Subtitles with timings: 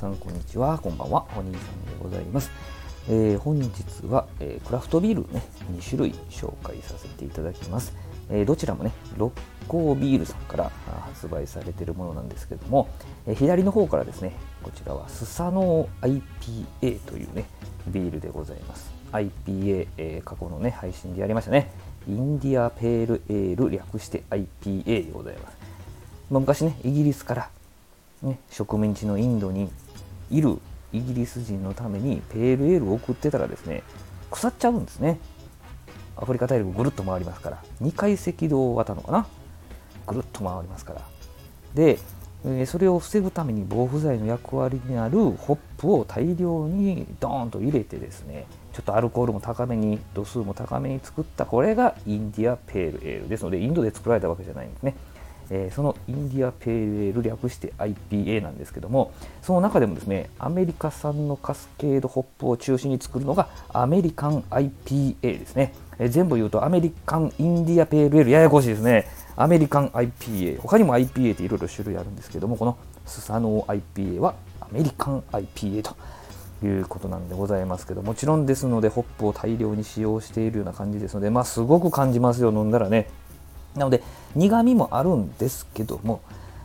[0.00, 2.50] さんこんにちは、こんばんは、お兄さんでございます。
[3.06, 3.70] えー、本日
[4.06, 5.42] は、えー、クラフトビールね、
[5.72, 7.92] 2種類紹介させていただきます。
[8.30, 9.34] えー、どちらもね、六
[9.68, 12.88] 甲ビールさんから発売されているものなんですけども、
[13.26, 14.32] え左の方からですね、
[14.62, 16.22] こちらはスサノー
[16.80, 17.44] IPA というね、
[17.88, 18.90] ビールでございます。
[19.12, 21.70] IPA、え過去のね、配信でやりましたね。
[22.08, 25.58] インディアペールエール略して IPA でございます。
[26.30, 27.50] ま、昔ね、イギリスから
[28.22, 29.70] ね、植民地のインドに
[30.30, 30.58] いる
[30.92, 33.82] イギリス人のためにペールエールを送ってたらですね
[34.30, 35.18] 腐っちゃうんですね。
[36.16, 37.62] アフリカ大陸ぐるっと回りますから。
[37.82, 39.26] 2階赤道を渡るのかな。
[40.06, 41.02] ぐるっと回りますから。
[41.74, 41.98] で
[42.66, 54.96] それを防ぐために防腐剤の役割になるホップを大量にドーンと入れてですねちょっとアルコールも高めに度数も高めに作ったこれがインディアペールエールですのでインドで作られたわけじゃないんですね。
[55.50, 69.06] え、そのインディアペールエール略して IPA なんですけどもその中でもですねアメリカ産のカスケードホップを中心に作るのがアメリカン IPA ですね、え、全部言うとアメリカンインディアペールエールややこしいですね。
[69.36, 75.96] アメリカン IPA 他にも IPA っていろいろ種類あるんですけどもこのスサノー IPA はアメリカン IPA と
[76.66, 83.08] いうことなんでございますけどもちろんですのでホップを大量に使用しているような感じですのでまあすごく感じますよ飲んだらね。
[83.76, 84.02] なので
[84.34, 86.20] 苦みもあるんですけども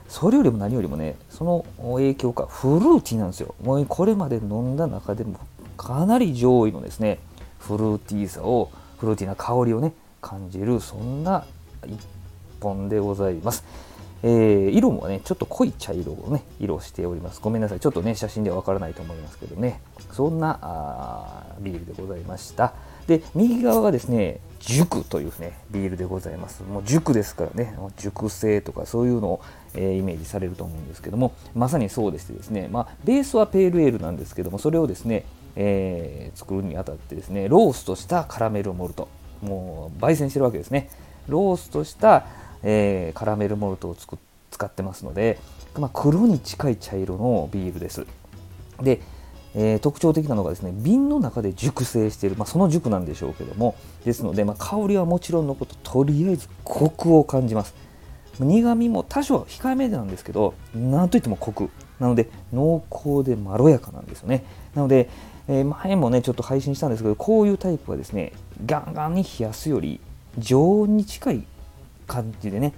[0.08, 3.56] それよりも何よりもねその影響かフルーティーなんですよ。
[3.64, 5.40] もうこれまで飲んだ中でも
[5.78, 7.20] かなり上位のですね
[7.60, 11.46] フルーティーさをフルーティーな香りをね感じるそんな
[11.86, 12.00] 一
[12.60, 13.64] 本でございます、
[14.24, 17.42] えー、色もねちょっと濃い茶色をね色しております。
[17.42, 17.80] ごめんなさい。
[17.80, 19.82] ちょっとね写真ではわからないと思いますけどね。
[20.12, 22.74] そんなビールでございました。
[23.08, 26.64] で右側がですね熟というねビールでございます。
[26.64, 27.76] もう熟ですからね。
[27.98, 29.42] 熟成とかそういうのを、
[29.76, 32.68] えー、イメージされると思うんですけどもまさにそうでしてですね。
[32.72, 35.26] まあ、ベースはペールエールなんですけどもそれをですね、
[35.56, 39.08] えー、作るにあたってですねローストしたカラメルモルト。
[39.42, 40.90] もう焙煎してるわけですね。
[41.28, 42.26] ローストした、
[42.64, 45.38] えー、カラメルモルトを使ってますので、
[45.78, 48.08] まあ、黒に近い茶色のビールです。
[48.82, 49.02] で
[49.58, 53.76] えー、特徴的なのがですね瓶の中で熟成している、まあ、その熟なんでしょうけども。
[54.04, 57.74] ですので、まあ、香りはもちろんのこととりあえずコクを感じます。
[58.40, 61.70] 苦みも多少控えめなんですけどなんといってもコク。
[62.00, 64.44] なので濃厚でまろやかなんですよね。
[64.76, 65.10] なので、
[65.48, 68.34] えー、前もねちょっと配信したんですけどこういうタイプはですね
[68.66, 70.02] ガンガンに冷やすより
[70.38, 71.44] 常温に近い
[72.08, 72.74] 感じでね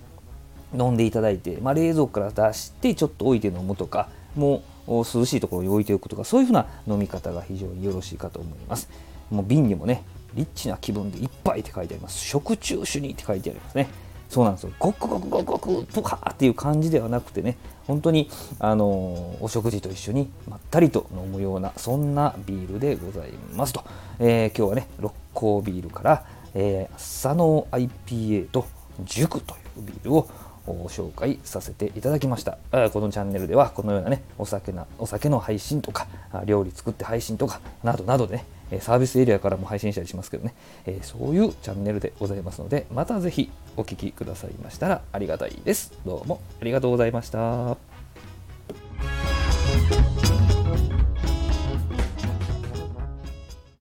[0.77, 8.89] 飲んでいただいて、まあ、冷蔵庫から出してちょっと置いて飲むとかもう涼しいところに置いておくとかそういうふうな飲み方が非常によろしいかと思います。
[9.29, 10.03] もう瓶にもね
[10.33, 12.19] リッチな気分で一杯って書いてあります。
[12.19, 13.89] 食中酒にって書いてありますね。
[14.29, 14.71] そうなんですよ。
[14.79, 23.83] ごくごくごくごくとかっていう感じではなくてね本当にあのお食事と一緒にまったりと飲むようなそんなビールでございますと、
[24.19, 28.67] えー、今日はね六甲ビールから、えー、佐野 IPA と
[29.05, 30.27] 塾というビールを
[30.73, 32.57] 紹介させていただきました。
[32.91, 36.07] このチャンネルではこのようなねお酒なお酒の配信とか
[36.45, 40.53] 料理作って配信とかなどなどでねサービスエリアからも配信したりしますけどね、
[41.01, 45.94] そういうチャンネルでございますのでまた是非お聴きくださいましたらありがたいです。
[46.05, 47.86] どうもありがとうございました。